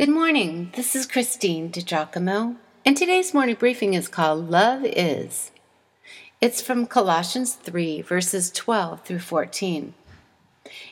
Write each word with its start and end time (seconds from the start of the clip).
Good 0.00 0.08
morning. 0.08 0.72
This 0.76 0.96
is 0.96 1.04
Christine 1.04 1.70
DiGiacomo, 1.70 2.56
and 2.86 2.96
today's 2.96 3.34
morning 3.34 3.56
briefing 3.56 3.92
is 3.92 4.08
called 4.08 4.48
Love 4.48 4.82
Is. 4.82 5.50
It's 6.40 6.62
from 6.62 6.86
Colossians 6.86 7.52
3, 7.52 8.00
verses 8.00 8.50
12 8.50 9.04
through 9.04 9.18
14. 9.18 9.92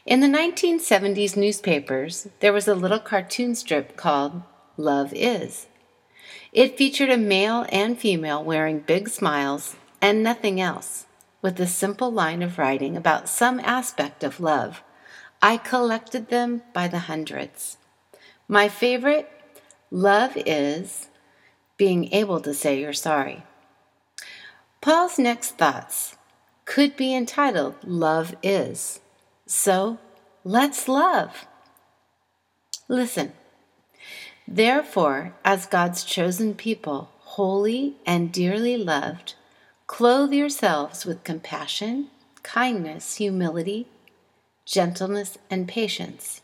In 0.04 0.20
the 0.20 0.26
1970s 0.26 1.38
newspapers, 1.38 2.28
there 2.40 2.52
was 2.52 2.68
a 2.68 2.74
little 2.74 2.98
cartoon 2.98 3.54
strip 3.54 3.96
called 3.96 4.42
Love 4.76 5.14
Is. 5.14 5.68
It 6.52 6.76
featured 6.76 7.08
a 7.08 7.16
male 7.16 7.64
and 7.72 7.98
female 7.98 8.44
wearing 8.44 8.80
big 8.80 9.08
smiles 9.08 9.76
and 10.02 10.22
nothing 10.22 10.60
else, 10.60 11.06
with 11.40 11.58
a 11.58 11.66
simple 11.66 12.12
line 12.12 12.42
of 12.42 12.58
writing 12.58 12.94
about 12.94 13.30
some 13.30 13.58
aspect 13.60 14.22
of 14.22 14.38
love. 14.38 14.82
I 15.40 15.56
collected 15.56 16.28
them 16.28 16.60
by 16.74 16.88
the 16.88 16.98
hundreds. 16.98 17.78
My 18.50 18.68
favorite, 18.68 19.30
love 19.90 20.32
is 20.34 21.08
being 21.76 22.10
able 22.14 22.40
to 22.40 22.54
say 22.54 22.80
you're 22.80 22.94
sorry. 22.94 23.42
Paul's 24.80 25.18
next 25.18 25.58
thoughts 25.58 26.16
could 26.64 26.96
be 26.96 27.14
entitled 27.14 27.74
Love 27.84 28.34
Is. 28.42 29.00
So 29.44 29.98
let's 30.44 30.88
love. 30.88 31.46
Listen. 32.88 33.34
Therefore, 34.46 35.34
as 35.44 35.66
God's 35.66 36.02
chosen 36.02 36.54
people, 36.54 37.10
holy 37.18 37.96
and 38.06 38.32
dearly 38.32 38.78
loved, 38.78 39.34
clothe 39.86 40.32
yourselves 40.32 41.04
with 41.04 41.22
compassion, 41.22 42.08
kindness, 42.42 43.16
humility, 43.16 43.88
gentleness, 44.64 45.36
and 45.50 45.68
patience. 45.68 46.40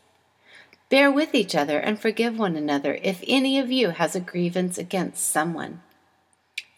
Bear 0.94 1.10
with 1.10 1.34
each 1.34 1.56
other 1.56 1.80
and 1.80 1.98
forgive 1.98 2.38
one 2.38 2.54
another 2.54 3.00
if 3.02 3.24
any 3.26 3.58
of 3.58 3.72
you 3.72 3.90
has 3.90 4.14
a 4.14 4.20
grievance 4.20 4.78
against 4.78 5.28
someone. 5.28 5.82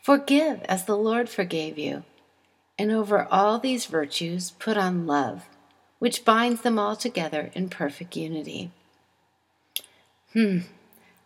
Forgive 0.00 0.62
as 0.62 0.86
the 0.86 0.96
Lord 0.96 1.28
forgave 1.28 1.76
you. 1.76 2.02
And 2.78 2.90
over 2.90 3.28
all 3.30 3.58
these 3.58 3.84
virtues, 3.84 4.52
put 4.52 4.78
on 4.78 5.06
love, 5.06 5.50
which 5.98 6.24
binds 6.24 6.62
them 6.62 6.78
all 6.78 6.96
together 6.96 7.50
in 7.52 7.68
perfect 7.68 8.16
unity. 8.16 8.70
Hmm, 10.32 10.60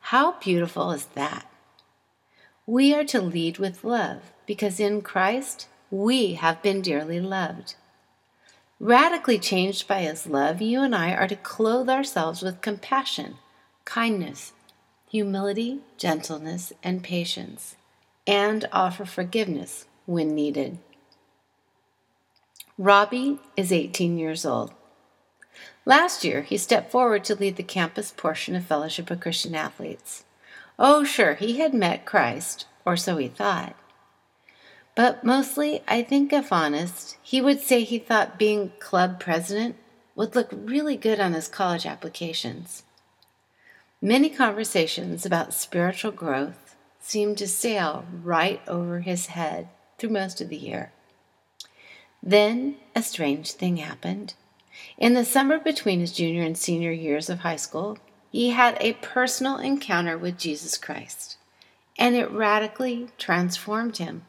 how 0.00 0.40
beautiful 0.40 0.90
is 0.90 1.06
that? 1.14 1.46
We 2.66 2.92
are 2.92 3.04
to 3.04 3.22
lead 3.22 3.58
with 3.58 3.84
love 3.84 4.32
because 4.46 4.80
in 4.80 5.02
Christ 5.02 5.68
we 5.92 6.34
have 6.34 6.60
been 6.60 6.82
dearly 6.82 7.20
loved. 7.20 7.76
Radically 8.82 9.38
changed 9.38 9.86
by 9.86 10.00
His 10.00 10.26
love, 10.26 10.62
you 10.62 10.80
and 10.80 10.96
I 10.96 11.12
are 11.12 11.28
to 11.28 11.36
clothe 11.36 11.90
ourselves 11.90 12.40
with 12.40 12.62
compassion, 12.62 13.36
kindness, 13.84 14.54
humility, 15.10 15.80
gentleness, 15.98 16.72
and 16.82 17.02
patience, 17.02 17.76
and 18.26 18.66
offer 18.72 19.04
forgiveness 19.04 19.84
when 20.06 20.34
needed. 20.34 20.78
Robbie 22.78 23.38
is 23.54 23.70
18 23.70 24.16
years 24.16 24.46
old. 24.46 24.72
Last 25.84 26.24
year, 26.24 26.40
he 26.40 26.56
stepped 26.56 26.90
forward 26.90 27.22
to 27.24 27.34
lead 27.34 27.56
the 27.56 27.62
campus 27.62 28.14
portion 28.16 28.56
of 28.56 28.64
Fellowship 28.64 29.10
of 29.10 29.20
Christian 29.20 29.54
Athletes. 29.54 30.24
Oh, 30.78 31.04
sure, 31.04 31.34
he 31.34 31.58
had 31.58 31.74
met 31.74 32.06
Christ, 32.06 32.64
or 32.86 32.96
so 32.96 33.18
he 33.18 33.28
thought. 33.28 33.76
But 35.02 35.24
mostly, 35.24 35.82
I 35.88 36.02
think 36.02 36.30
if 36.30 36.52
honest, 36.52 37.16
he 37.22 37.40
would 37.40 37.60
say 37.60 37.84
he 37.84 37.98
thought 37.98 38.38
being 38.38 38.72
club 38.80 39.18
president 39.18 39.76
would 40.14 40.36
look 40.36 40.50
really 40.52 40.94
good 40.94 41.18
on 41.18 41.32
his 41.32 41.48
college 41.48 41.86
applications. 41.86 42.82
Many 44.02 44.28
conversations 44.28 45.24
about 45.24 45.54
spiritual 45.54 46.12
growth 46.12 46.76
seemed 47.00 47.38
to 47.38 47.48
sail 47.48 48.04
right 48.22 48.60
over 48.68 49.00
his 49.00 49.28
head 49.28 49.68
through 49.96 50.10
most 50.10 50.42
of 50.42 50.50
the 50.50 50.58
year. 50.58 50.92
Then 52.22 52.76
a 52.94 53.02
strange 53.02 53.52
thing 53.52 53.78
happened. 53.78 54.34
In 54.98 55.14
the 55.14 55.24
summer 55.24 55.58
between 55.58 56.00
his 56.00 56.12
junior 56.12 56.42
and 56.42 56.58
senior 56.58 56.92
years 56.92 57.30
of 57.30 57.38
high 57.38 57.56
school, 57.56 57.96
he 58.30 58.50
had 58.50 58.76
a 58.82 58.92
personal 59.00 59.56
encounter 59.56 60.18
with 60.18 60.36
Jesus 60.36 60.76
Christ, 60.76 61.38
and 61.98 62.14
it 62.14 62.30
radically 62.30 63.08
transformed 63.16 63.96
him. 63.96 64.26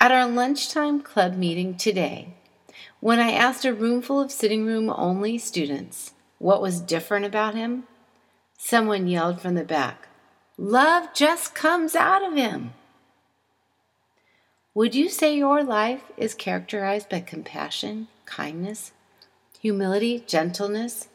At 0.00 0.12
our 0.12 0.28
lunchtime 0.28 1.00
club 1.00 1.34
meeting 1.34 1.76
today, 1.76 2.34
when 3.00 3.18
I 3.18 3.32
asked 3.32 3.64
a 3.64 3.74
roomful 3.74 4.20
of 4.20 4.30
sitting 4.30 4.64
room 4.64 4.90
only 4.90 5.38
students 5.38 6.12
what 6.38 6.62
was 6.62 6.80
different 6.80 7.26
about 7.26 7.56
him, 7.56 7.82
someone 8.56 9.08
yelled 9.08 9.40
from 9.40 9.56
the 9.56 9.64
back, 9.64 10.06
Love 10.56 11.12
just 11.14 11.52
comes 11.52 11.96
out 11.96 12.24
of 12.24 12.36
him. 12.36 12.74
Would 14.72 14.94
you 14.94 15.08
say 15.08 15.36
your 15.36 15.64
life 15.64 16.04
is 16.16 16.32
characterized 16.32 17.08
by 17.08 17.18
compassion, 17.18 18.06
kindness, 18.24 18.92
humility, 19.60 20.22
gentleness, 20.28 21.08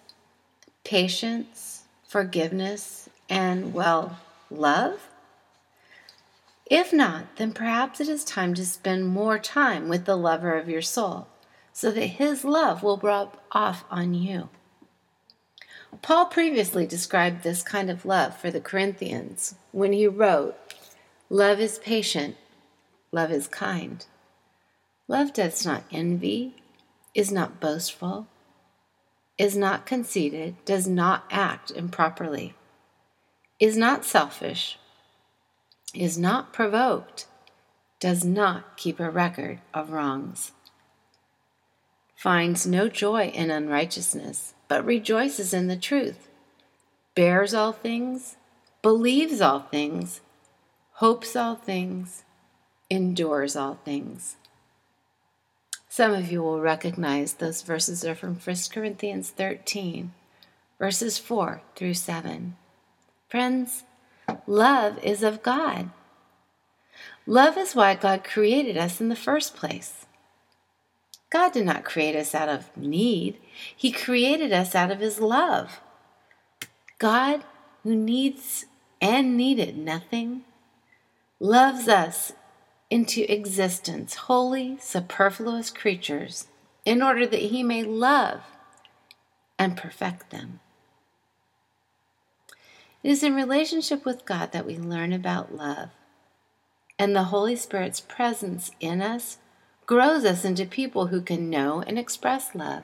patience, 0.84 1.84
forgiveness, 2.06 3.08
and, 3.30 3.74
well, 3.74 4.20
love? 4.52 5.08
If 6.76 6.92
not, 6.92 7.36
then 7.36 7.52
perhaps 7.52 8.02
it 8.02 8.10
is 8.10 8.24
time 8.24 8.56
to 8.56 8.66
spend 8.66 9.06
more 9.06 9.38
time 9.38 9.88
with 9.88 10.06
the 10.06 10.16
lover 10.16 10.58
of 10.58 10.68
your 10.68 10.82
soul, 10.82 11.28
so 11.72 11.92
that 11.92 12.18
his 12.18 12.44
love 12.44 12.82
will 12.82 12.98
rub 12.98 13.38
off 13.52 13.86
on 13.92 14.16
you. 14.16 14.50
Paul 16.02 16.26
previously 16.26 16.88
described 16.88 17.44
this 17.44 17.62
kind 17.62 17.92
of 17.92 18.06
love 18.08 18.36
for 18.36 18.50
the 18.50 18.60
Corinthians 18.60 19.54
when 19.72 19.94
he 19.94 20.08
wrote, 20.08 20.56
Love 21.30 21.60
is 21.60 21.78
patient, 21.78 22.38
love 23.12 23.30
is 23.30 23.48
kind. 23.48 24.04
Love 25.08 25.32
does 25.32 25.64
not 25.64 25.84
envy, 25.92 26.56
is 27.14 27.32
not 27.32 27.60
boastful, 27.60 28.26
is 29.38 29.56
not 29.56 29.86
conceited, 29.86 30.56
does 30.66 30.88
not 30.88 31.26
act 31.30 31.70
improperly, 31.70 32.56
is 33.60 33.78
not 33.78 34.04
selfish 34.04 34.80
is 35.94 36.18
not 36.18 36.54
provoked, 36.54 37.28
does 38.00 38.26
not 38.26 38.78
keep 38.78 39.00
a 39.00 39.10
record 39.10 39.60
of 39.74 39.92
wrongs, 39.92 40.52
finds 42.16 42.66
no 42.66 42.90
joy 42.90 43.28
in 43.28 43.52
unrighteousness, 43.52 44.54
but 44.68 44.86
rejoices 44.86 45.54
in 45.54 45.68
the 45.68 45.78
truth, 45.78 46.28
bears 47.16 47.54
all 47.54 47.72
things, 47.72 48.38
believes 48.82 49.40
all 49.40 49.60
things, 49.60 50.22
hopes 50.94 51.36
all 51.36 51.56
things, 51.56 52.24
endures 52.90 53.56
all 53.56 53.80
things. 53.86 54.36
Some 55.88 56.12
of 56.12 56.32
you 56.32 56.42
will 56.42 56.60
recognize 56.60 57.34
those 57.34 57.62
verses 57.62 58.04
are 58.04 58.16
from 58.16 58.36
1 58.36 58.56
Corinthians 58.72 59.30
13, 59.30 60.12
verses 60.80 61.20
4 61.20 61.62
through 61.76 61.94
7. 61.94 62.56
Friends, 63.30 63.84
Love 64.46 64.98
is 65.04 65.24
of 65.24 65.42
God. 65.42 65.90
Love 67.26 67.58
is 67.58 67.76
why 67.76 67.96
God 67.96 68.24
created 68.24 68.78
us 68.78 69.00
in 69.00 69.10
the 69.10 69.16
first 69.16 69.56
place. 69.56 70.06
God 71.30 71.54
did 71.54 71.66
not 71.66 71.86
create 71.86 72.16
us 72.16 72.36
out 72.36 72.50
of 72.50 72.76
need, 72.78 73.40
He 73.76 73.92
created 73.92 74.52
us 74.52 74.76
out 74.76 74.92
of 74.92 75.00
His 75.00 75.20
love. 75.20 75.80
God, 77.00 77.44
who 77.84 77.96
needs 77.96 78.66
and 79.02 79.36
needed 79.36 79.78
nothing, 79.78 80.44
loves 81.40 81.88
us 81.88 82.34
into 82.90 83.32
existence, 83.32 84.14
wholly, 84.16 84.78
superfluous 84.80 85.72
creatures, 85.72 86.48
in 86.86 87.02
order 87.02 87.26
that 87.26 87.40
He 87.40 87.64
may 87.64 87.84
love 87.84 88.42
and 89.58 89.76
perfect 89.76 90.30
them. 90.30 90.60
It 93.04 93.12
is 93.12 93.22
in 93.22 93.36
relationship 93.36 94.06
with 94.06 94.26
God 94.26 94.54
that 94.54 94.66
we 94.66 94.78
learn 94.78 95.12
about 95.12 95.54
love. 95.54 95.90
And 96.98 97.14
the 97.14 97.26
Holy 97.26 97.56
Spirit's 97.56 98.00
presence 98.00 98.72
in 98.80 99.02
us 99.02 99.40
grows 99.86 100.24
us 100.24 100.46
into 100.46 100.66
people 100.66 101.08
who 101.08 101.22
can 101.22 101.50
know 101.50 101.82
and 101.82 102.00
express 102.00 102.56
love. 102.56 102.84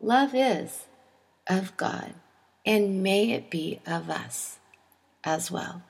Love 0.00 0.34
is 0.34 0.86
of 1.46 1.76
God, 1.76 2.14
and 2.64 3.02
may 3.02 3.32
it 3.32 3.50
be 3.50 3.80
of 3.86 4.08
us 4.08 4.58
as 5.22 5.50
well. 5.50 5.82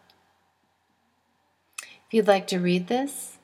If 1.83 2.12
you'd 2.15 2.27
like 2.27 2.47
to 2.49 2.59
read 2.59 2.89
this, 2.89 3.39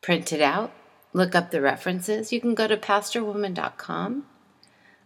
print 0.00 0.32
it 0.32 0.40
out, 0.40 0.72
look 1.12 1.34
up 1.34 1.50
the 1.50 1.60
references, 1.60 2.32
you 2.32 2.40
can 2.40 2.54
go 2.54 2.68
to 2.68 2.76
pastorwoman.com 2.76 4.26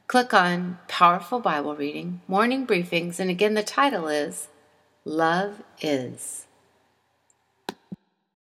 Click 0.08 0.32
on 0.32 0.78
Powerful 0.88 1.38
Bible 1.38 1.76
Reading, 1.76 2.22
Morning 2.26 2.66
Briefings, 2.66 3.20
and 3.20 3.28
again, 3.28 3.52
the 3.52 3.62
title 3.62 4.08
is 4.08 4.48
Love 5.04 5.62
Is. 5.82 6.47